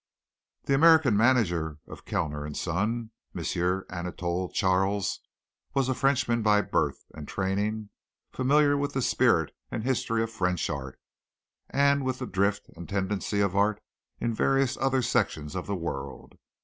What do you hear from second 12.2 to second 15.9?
drift and tendency of art in various other sections of the